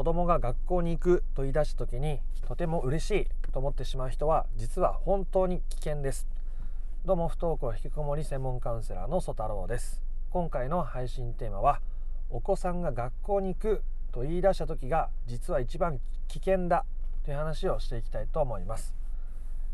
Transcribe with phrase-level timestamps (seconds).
[0.00, 6.26] 子供が学校に行くと言い出した時にとても嬉しいと思ってしまう人は実は本当に危険です。
[7.04, 10.02] どうも不登校引きこもり専門カウンセラーの曽太郎です。
[10.30, 11.82] 今回の配信テーマは
[12.30, 16.86] お子さんが学校に行くと言い出した時が実は一番危険だ
[17.26, 18.94] という話をしていきたいと思います。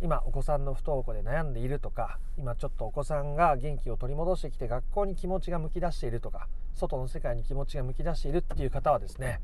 [0.01, 9.41] 今お子さんの不登校で悩んでいるとか今ちょっとお子さんが元気を取り戻してきて学校に気持ちが向き出しているとか外の世界に気持ちが向き出しているっていう方はですね、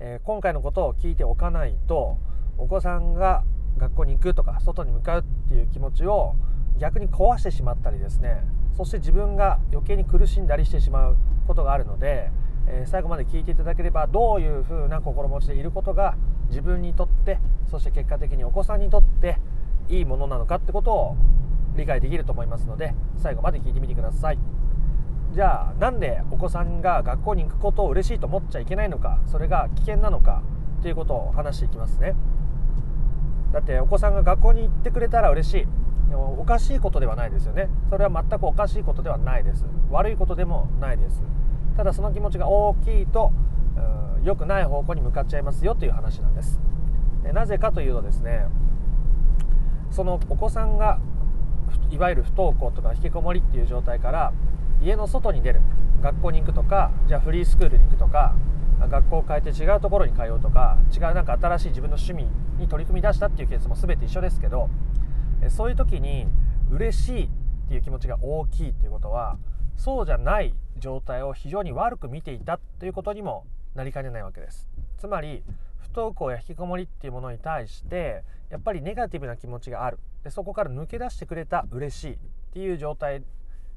[0.00, 2.18] えー、今回のことを聞いておかないと
[2.58, 3.44] お子さんが
[3.78, 6.34] 学校に行くとか外に向かうっていう気持ちを
[6.78, 8.44] 逆に壊してしまったりですね。
[8.76, 11.16] そして自分が余計に苦しんだりしてしまう
[11.46, 12.30] ことがあるので、
[12.66, 16.16] えー、最後まで聞いていただければどういうふうな心持ちでいることが
[16.48, 17.38] 自分にとって
[17.70, 19.38] そして結果的にお子さんにとって
[19.88, 21.16] いいものなのかってことを
[21.76, 24.53] 理解できると思いますので最後まで聞いてみてください。
[25.34, 30.42] じゃあなんでお子さんが学校に行くことを嬉しいと思っちゃいけないのかそれが危険なのか
[30.80, 32.14] ということを話していきますね。
[33.52, 35.66] だってお子さんが学校に行ってくれたら嬉しい。
[36.38, 37.68] おかしいことではないですよね。
[37.90, 39.64] それは全くおかしいことではないです。
[39.90, 41.20] 悪いことでもないです。
[41.76, 43.32] ただその気持ちが大きいと
[44.22, 46.60] 良くない方向に向かっちゃいますよという話なんです。
[47.32, 48.46] なぜかというとですね
[49.90, 51.00] そのお子さんが
[51.90, 54.32] いわゆる不登校とか引きこもりっていう状態から
[54.84, 55.60] 家の外に出る。
[56.04, 58.34] 学校に行くとかじゃあフリースクールに行くとか
[58.78, 64.68] 学校を変えて違うところに通うとか違うなんか新しい自分の趣味に取り組み出したっていうケースも全て一緒ですけど
[65.48, 66.26] そういう時に
[66.70, 67.28] 嬉しいっ
[67.68, 69.38] ていう気持ちが大きいっていうことは
[69.76, 74.68] そうじゃない状態を非常に悪く見ていたということにもなりかねないわけです。
[74.98, 75.42] つまり
[75.78, 79.98] 不登校や引きこもりっていうものに対してやっぱりネガティブな気持ちがある。
[80.22, 82.16] でそこから抜け出してくれた嬉しいっ
[82.52, 83.22] ていう状態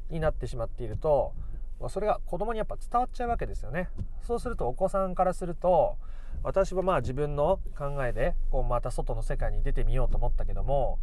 [0.10, 1.34] になってしまっていると
[1.90, 3.90] それが子供にやっぱ伝わっちゃうわけですよね。
[4.22, 5.98] そうするとお子さんからすると
[6.44, 10.98] 私はまあ自分の考えでこうまた外の世界に出てみようと思ったけども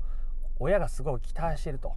[0.58, 1.94] 親がすごい期待していると。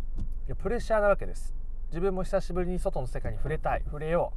[0.48, 1.56] いやプレッシャーなわけです。
[1.90, 4.34] 自分も久しぶりに外の世界に触れたい触れよ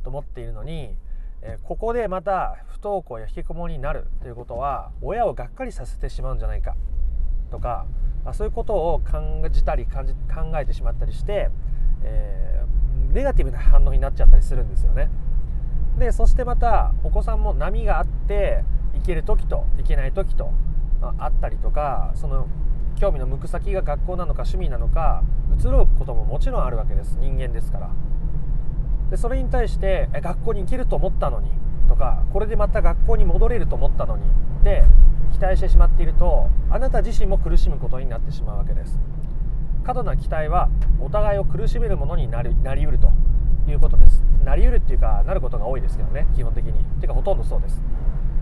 [0.00, 0.96] うと思っているのに
[1.42, 6.74] えここでまた不登校や引きこもりになるということは親をがっかりさせてしまうんじゃないか
[7.50, 7.86] とか、
[8.24, 11.50] まあ、そういうことを感じたり感じ考えてしまったりして、
[12.04, 15.10] えー、ネガティブな反応になっちゃったりするんですよね。
[15.98, 20.50] でそしてまたお子さんも波があって行ける時と行けない時と、
[21.00, 22.48] まあ、あったりとかその
[22.96, 25.22] 興味の向く先が学校なのか趣味なのか
[25.58, 27.90] 移ろうことももちろんあるわけです人間ですから。
[29.10, 31.50] でそれに対してえ学校に行けると思ったのに
[31.88, 34.24] とかこれでまた学校に戻れると思ったのに
[34.60, 34.82] って
[35.32, 38.98] 期待してしまっているとあなた自身も苦しむことになってしまうわけです
[39.84, 43.12] 過度な期待はお互いを苦しめるものになりなりうると
[43.68, 44.22] いうことです。
[44.44, 46.84] なりうるっていうかなることが多いですけどね基本的に。
[47.00, 47.82] てかほとんどそうです。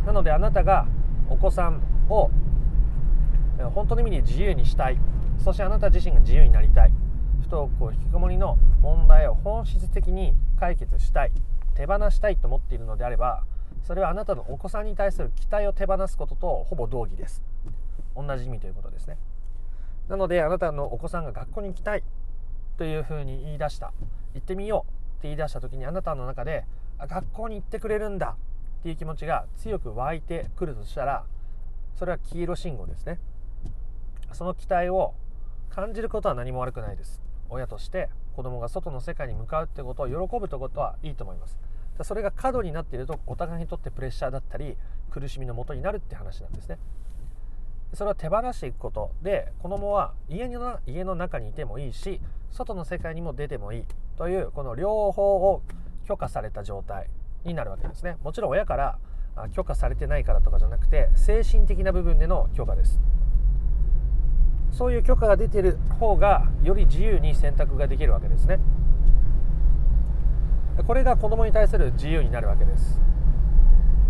[0.06, 0.86] なのであなたが
[1.28, 2.30] お子さんを
[3.74, 4.98] 本当の意味で自由にしたい。
[5.38, 6.92] そしてあなた自身が自由になりたい。
[7.42, 11.32] 不登校引きこもりの問題を本質的に解決したい。
[11.74, 13.44] 手放したいと思っているのであれば
[13.82, 17.42] それはあなたのお子さんに対する期待を手放すこととほぼ同義です。
[18.14, 19.16] 同じ意味ということですね。
[20.08, 22.02] なのであなたのお子さんが学校に行きたい
[22.76, 23.92] というふうに言い出した。
[24.34, 26.64] 行ってみようって言い出した時にあなたの中で
[26.98, 28.36] 学校に行ってくれるんだ。
[28.80, 31.24] っていう気持ちが強く湧いてくるとしたら
[31.94, 33.20] それは黄色信号ですね。
[34.32, 35.14] その期待を
[35.70, 37.22] 感じることは何も悪くないです。
[37.48, 41.56] 親として子供が外の世界に向かうってことを喜ぶってことはいいと思います。
[42.02, 44.76] それが過度になっているとお互いにとってプレッシャーだったり
[45.10, 46.78] 苦しみのもとになるって話なんですね。
[47.94, 52.20] それは手放していくことで子供は家の家の中にいてもいいし
[52.50, 53.84] 外の世界にも出てもいい
[54.16, 55.62] というこの両方を
[56.06, 57.08] 許可された状態
[57.44, 58.16] になるわけですね。
[58.22, 58.98] もちろん親から
[59.52, 63.00] 許可されてないからとかじゃなくて精神的な部分での許可です。
[64.70, 68.58] そういう許可が出てる方がより自由に選択ができるわけですね。
[70.86, 73.00] これが子供に対する自由になるわけです。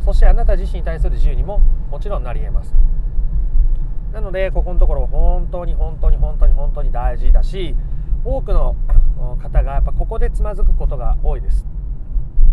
[0.05, 1.59] そしてあなた自身に対する自由にも
[1.91, 2.75] もちろんなり得ます。
[4.13, 7.75] なのでここのところ本当に本当に本当に本当に大事だし
[8.25, 8.77] 多くの
[9.43, 11.67] 方がやっぱここでつまずくことが多いです。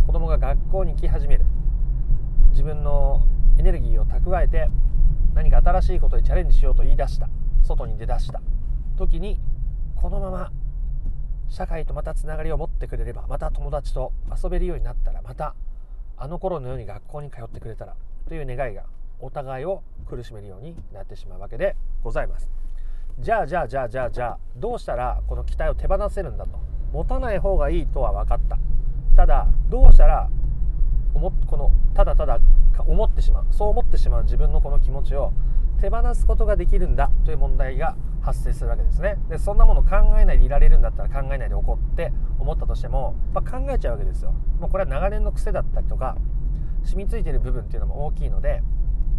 [0.07, 1.45] 子供が学校に行き始める。
[2.51, 3.21] 自分の
[3.57, 4.69] エネルギーを蓄えて
[5.35, 7.29] 何か新しいことにチャレンジしようと言い出した。
[7.63, 8.41] 外に出だした。
[8.97, 9.39] 時に
[9.95, 10.51] このまま
[11.49, 14.13] 社会とまたつながりを持ってくれればまた友達と
[14.43, 15.55] 遊べるようになったらまた
[16.17, 17.95] あの頃のように学校に通ってくれたら
[18.27, 18.83] という願いが
[19.19, 22.49] お互いを苦しめるようになってしまうわけでございます。
[23.19, 26.59] じゃあじゃあじゃあじゃあじゃあどうしたらこの期待を手放せるんだと。
[26.93, 28.57] 持たない方がいいとは分かった。
[29.15, 30.29] ただどうしたら
[31.13, 31.19] こ
[31.57, 32.39] のただただ
[32.87, 33.45] 思ってしまう。
[33.51, 35.33] そう思ってしまう自分のこの気持ちを
[35.81, 37.11] 手放すことができるんだ。
[37.25, 39.17] という問題が発生するわけですね。
[39.29, 44.33] でそんなもの考えないでいられるんだったら考えないで怒って思ったとしてもやっぱ考えちゃうわけですよ。
[44.59, 46.15] もうこれは長年の癖だったりとか
[46.83, 48.63] 染みついてる部分っていうのも大きいので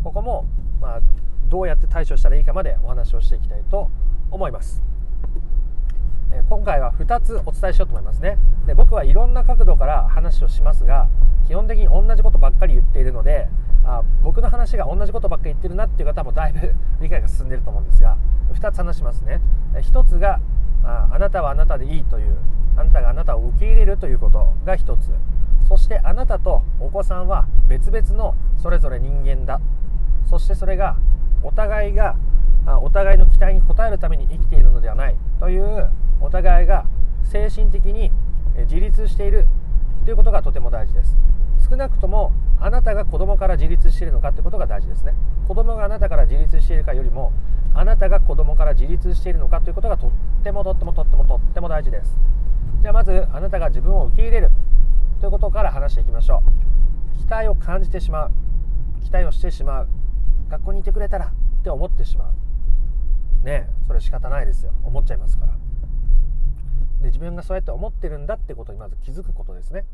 [0.03, 0.47] ここも、
[0.81, 1.01] まあ、
[1.49, 3.91] どうやって対処したらいいかまでお話をしていきたいと
[4.31, 4.83] 思います。
[6.33, 8.39] え今回は2つお伝えしようと思いますね。
[8.67, 11.09] で僕はいろんな角度から話をしますが
[11.47, 13.49] 基本的に同じことばっかり言っているので
[13.85, 18.17] あ僕の話が同じことばっかり言ってるなっていう方もだいぶ 理解が進んでると思うんですが
[18.53, 19.41] 2つ話しますね。
[19.75, 20.41] 1つが
[20.85, 22.37] ああなたはあなたでいいという
[22.77, 25.11] あなたがあなたを受け入れるということが1つ。
[25.69, 29.61] そしてあなたとお子さんは別々のそれぞれ人間だ。
[30.31, 30.97] そしてそれが
[31.43, 32.15] お互いが
[32.83, 35.91] お互いの期待に応えるために生きているのではないという
[36.21, 36.87] お互いが
[37.25, 38.13] 精神的に
[38.59, 39.49] 自立している
[40.05, 41.17] ということがとても大事です。
[41.69, 45.15] 少なくともあなたが子供から自立しているのかということが大事ですね。
[45.49, 47.33] 子供があなたから自立しているかよりも
[47.75, 50.11] あなたが子供から自立しているのかということがとっ
[50.45, 52.17] てもとってもとってもとっても大事です。
[52.83, 54.51] じゃあまずあなたが自分を受け入れる
[55.19, 56.43] ということから話していきましょ
[57.17, 57.19] う。
[57.19, 58.31] 期待を感じてしまう。
[59.03, 59.89] 期待をしてしまう。
[60.49, 63.47] 学校にいてくれたらって思ってしまう。
[63.47, 64.73] ねそれ仕方ないですよ。
[64.85, 65.53] 思っちゃいますから。
[67.01, 69.85] で自分がそうやって思ってるんだってことにまず気づくことですね。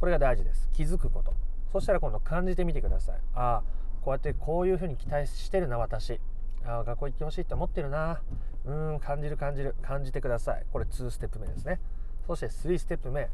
[0.00, 0.68] これが大事です。
[0.72, 1.34] 気づくこと。
[1.72, 3.16] そしたら今度感じてみてください。
[3.34, 3.62] ああ
[4.02, 6.20] こうやってこういうふうに期待してるな私。
[6.64, 8.20] ああ学校行ってほしいって思ってるな。
[8.64, 9.74] うん感じる感じる。
[9.82, 10.64] 感じてください。
[10.72, 11.80] これ2ステップ目ですね。
[12.26, 13.28] そして3ステップ目。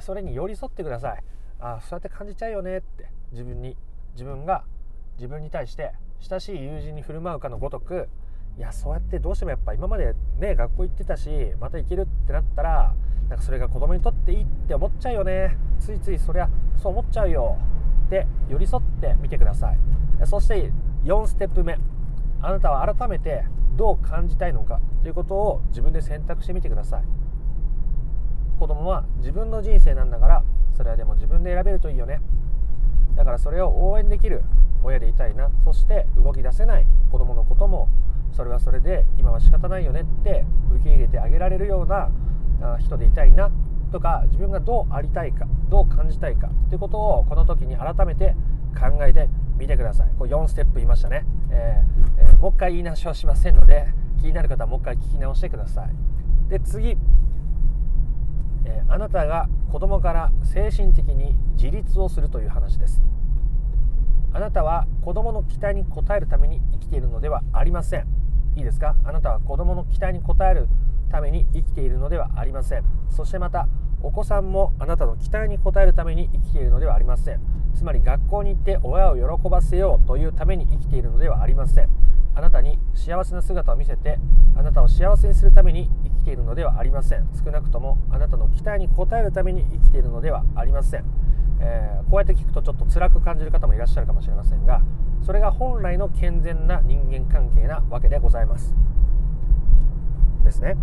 [0.00, 1.22] それに寄り添ってください。
[1.60, 3.10] ああそうやって感じちゃうよねって。
[3.32, 3.76] 自分に
[4.14, 4.64] 自分が
[5.16, 8.08] 自分に対して親しい友人に振る舞うかのごとく
[8.58, 11.30] いやそうやってどうしてもやっぱ今までね学校行ってたし
[11.60, 12.94] また行けるってなったら
[13.28, 15.56] なんかそれが子供にとっていいって思っちゃうよね。
[15.80, 16.48] ついついそりゃ
[16.80, 17.58] そう思っちゃうよ。
[18.06, 19.78] って寄り添ってみてください。
[20.24, 20.72] そして
[21.04, 21.76] 4ステップ目。
[22.40, 23.44] あなたは改めて
[23.76, 27.04] どう感じたいのかということを自分で選択してみてください。
[28.60, 30.44] 子供は自分の人生なんだから
[30.76, 32.20] それはでも自分で選べるといいよね。
[33.16, 34.44] だからそれを応援できる
[34.82, 35.50] 親でいたいな。
[35.64, 37.88] そして動き出せない子供のことも
[38.32, 42.10] それはそれで今は仕方ないよねって受け入れてあげられるような
[42.78, 43.50] 人でいたいな
[43.92, 48.34] とか自分がどうありたいかどう感じたいかということをこの時に改めて
[48.78, 49.28] 考えて
[49.58, 50.12] みてください。
[50.18, 53.88] これ4ステップ言いましたね、えーえー、もう一回言い直しはしませんので
[54.20, 55.90] 気になる方はもう一回聞き直してください。
[56.50, 56.96] で次、
[58.64, 63.02] えー、あなたが子供から精神的に自立をするという話です。
[64.36, 68.06] あなたは子供の期待に応えるために生きているのではありません。
[68.54, 68.94] いいですか？
[69.02, 70.68] あなたは子供の期待に応える
[71.10, 72.84] ために生きているのではありません。
[73.08, 73.66] そしてまた
[74.02, 77.40] お子さんもあなたの期待に応えるために生きているのではありません。
[77.74, 81.88] つまり学校に行って親を喜ばせようというために生きているのではありません。
[82.34, 84.18] あなたに幸せな姿を見せて
[84.54, 87.26] あなたを幸せにするために生きているのではありません。
[87.42, 91.04] 少なくともあなたの期待に応えるために生きているのではありません、
[91.60, 94.82] えー、こうやって聞くとちょっと辛く感じる方もいらっしゃるかもしれませんが
[95.22, 98.74] それが本来の健全な人間関係なわけでございます。
[100.44, 100.76] ですね。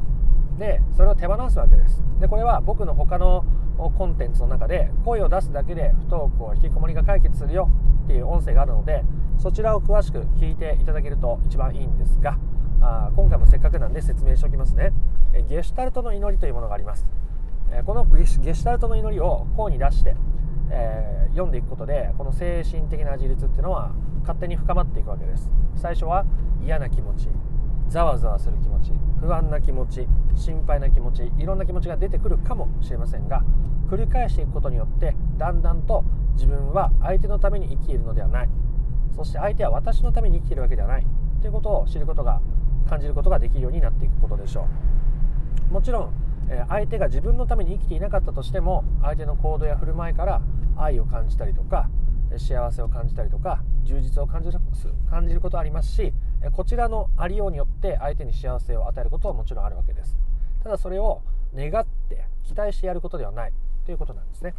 [0.58, 2.04] でそれを手放すわけです。
[2.20, 3.46] でこれは僕の他の
[3.78, 7.70] コンテンツの中で声を出すだけで不登校引きこもりが解決するよ
[8.04, 9.04] っていう音声があるので
[9.40, 12.38] そちらを詳しく聞いていただけると一番いいんですが
[12.82, 14.92] あ今回もせっかくなんで説明しておきますね。
[15.34, 17.08] えゲシュタルトの祈りというものがあります。
[17.72, 20.16] えこのゲシュタルトの祈りを項に出して、
[20.70, 23.92] えー、読んでいくことでこの精神的な自立っていうのは
[24.22, 25.52] 勝手に深まっていくわけです。
[25.76, 26.26] 最初は
[26.62, 27.28] 嫌な気持ち
[27.90, 33.44] ざわざわする気持ち不安な気持ち心配な気持ちいろんな気持ちが出てくるかもしれませんが
[33.90, 36.04] 繰り返していくことによってだんだんと
[36.34, 38.50] 自分は相手のために生きているのではない。
[39.16, 41.06] そして相手は私のために生きているわけではない。
[41.42, 42.42] ということを知ることが
[42.90, 44.68] 感じることができるようになっていくことでしょ
[45.70, 45.74] う。
[45.74, 46.14] もちろん
[46.68, 50.42] 相手が自分のために生きていなかったとしても相手の行動や振る舞いから
[50.78, 51.90] 愛を感じたりとか
[52.38, 54.60] 幸せを感じたりとか充実を感じる
[55.10, 56.14] 感じることありますし
[56.52, 60.18] こちらのありようによって相手に幸せを与えることはもちろんあるわけです。
[60.64, 61.22] ただそれを
[61.56, 63.54] 願って期待してやることではない。
[63.86, 64.54] ということなんですね。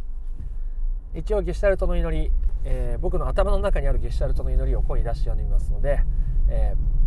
[1.13, 2.31] 一応ゲシュタルトの祈り、
[2.63, 5.99] えー、僕の頭の中にあるゲシュタルトの祈りを声に出して読んでみますので、
[6.49, 7.04] えー、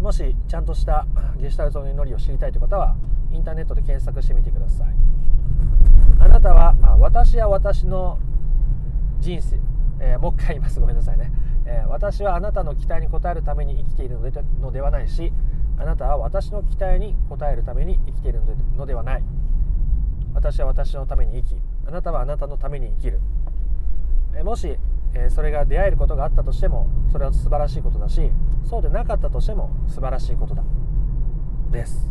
[0.00, 1.06] もしちゃんとした
[1.40, 2.96] ゲシュタルトの祈りを知りたいという方は
[3.32, 4.94] インターネットで検索してみてください。
[6.20, 8.18] あなたは私や私の
[9.20, 9.58] 人生
[10.00, 10.78] えー、もう一回言います。
[10.80, 11.32] ごめんなさいね、
[11.64, 15.32] えー、私はあなたの期待に応えるために生きているのでのではないし
[15.78, 18.40] あなたは私の期待に応えるために生きている
[18.76, 19.22] のではない。
[20.34, 23.20] 私は私のために生きあなたはあなたのために生きる、
[24.34, 24.78] えー、もし
[25.14, 28.30] えそれが出会えることがあったとしてもそれは素晴らしいことだし
[28.68, 30.62] そうでなかったとしても素晴らしいことだ。
[31.70, 32.06] です。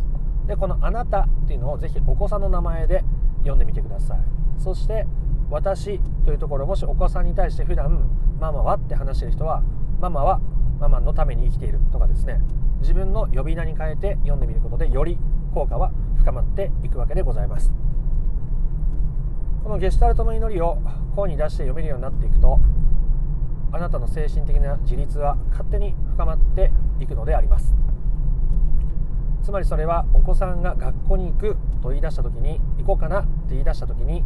[0.48, 3.04] でこの「あなた」っていうのをぜひお子さんの名前で
[3.38, 4.18] 読んでみてください。
[4.58, 5.06] そして
[5.50, 8.08] 「私」というところもしお子さんに対して普段
[8.40, 9.62] ママは?」って話してる人は
[10.00, 10.40] 「ママは
[10.80, 12.40] ママのために生きている」とかですね。
[12.80, 15.18] 自分の呼び名に変えて読んでみることでより
[15.54, 17.72] 効果は深まっていくわけでございます。
[19.62, 20.78] このゲシュタルトの祈りを
[21.14, 22.58] 声に出して読めるようになっていくと
[23.88, 27.74] なたの精神的な自立は勝手に深まっていくのであります。
[29.42, 34.22] つまりそれはお子さんが学校に行くと言い出した時に行こうかなって言い出した時に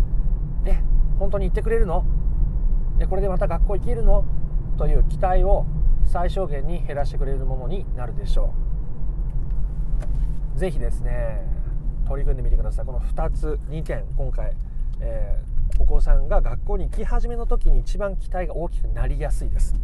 [0.64, 0.82] え
[1.20, 2.04] 本当に行ってくれるの
[2.98, 4.24] でこれでまた学校行けるの？
[4.78, 5.64] という期待を
[6.04, 8.52] 最小限に減らしてくれるものになるでしょ
[10.56, 10.58] う。
[10.58, 11.46] 是非ですね
[12.08, 12.86] 取り組んでみてください。
[12.86, 14.56] この2つ2点今回、
[15.00, 15.51] えー、
[15.82, 19.74] お子さんが学校に行き始めの時に一番期待が大きくなりやすいです。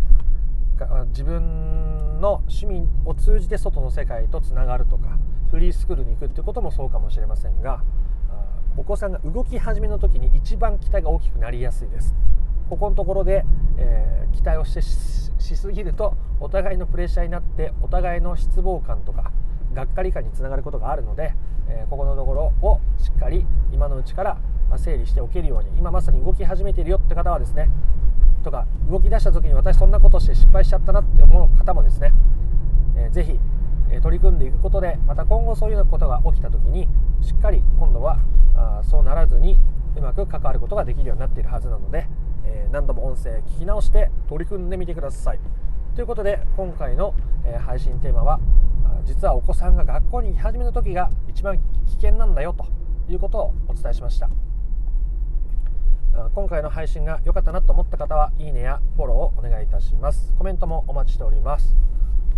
[1.09, 5.19] 自分の趣味を通じて外の世界とつながるとか
[5.51, 7.83] フリースクールに行くっていうこともそうかもしれませんが
[8.77, 12.15] お子さんが動き始めの時に一番期待が大きくなりやすいです。
[12.71, 13.45] ここのところで、
[13.77, 19.33] えー、期待をしてしすぎるとお互いのプレッシャーになってお互いの失望感とか
[19.75, 21.35] がっかり感につながることがあるので、
[21.69, 24.39] え、ここのところをしっかり今のうちから
[24.77, 27.71] 整理しておけるように今まさに動き始めているよって方はですね
[28.43, 32.13] とか動き出した時に私そんなことして失敗しちゃったなって思う方もですね、
[32.97, 33.39] えー、ぜひ、
[34.03, 36.89] 取り組んでいくことでまた今後そういうことが起きた時に
[37.23, 38.19] しっかり今度は
[38.55, 39.59] あそうならずに
[39.97, 42.07] うまく関わることができるようになっているはずなので、
[42.45, 45.41] え、何度も音声聞き直して取り組んでみてください。
[45.95, 47.15] ということで今回の、
[47.67, 48.41] 配信テーマは
[49.09, 52.67] 実はお子さんが学校に行き始めの時が一番危険なんだよと
[53.11, 54.29] いうことをお伝えしました。
[56.35, 60.35] 今回の配信が良かったなと思った方はいいねやフォローをお願いいたします。
[60.37, 61.75] コメントもお待ちしております。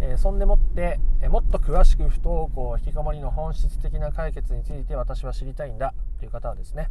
[0.00, 6.88] えー、そんでもって、え、もっと詳しく不登校引きこもりの本質的な解決について私は知りたいんだという方はですね、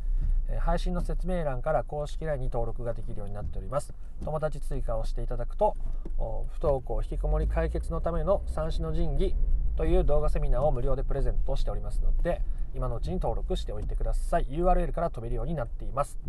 [0.50, 3.94] え、配信の説明欄から公式 LINE に登録ができるようになっております。
[4.26, 5.78] 友達追加をしていただくと
[6.18, 9.36] 不登校引きこもり解決のための三種の神器
[9.80, 12.42] という動画セミナーを無料でプレゼントしておりますので
[12.76, 14.46] 今のうちに登録しておいてください。
[14.50, 16.20] URL から飛べるようになっています。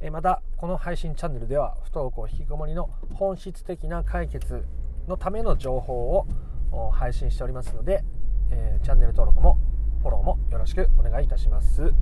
[0.00, 4.64] えまたこの配信チャンネルでは不登校引きこもりの本質的な解決
[5.08, 6.24] のための情報
[6.70, 8.04] を配信しておりますので、
[8.52, 9.58] えー、チャンネル登録も
[10.02, 11.92] フォローもよろしくお願いいたします。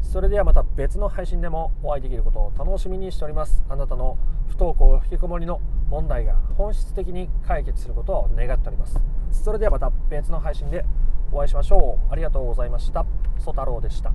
[0.00, 3.62] それではまた別の配信でもお会いできることを楽しみにしております。
[3.68, 9.00] あなたの不登校引きこもりの問題が本質的に解決することを願っております。
[9.32, 10.84] それではまた別の配信で
[11.32, 12.12] お会いしましょう。
[12.12, 13.04] ありがとうございました。
[13.38, 14.12] ソ太郎でした。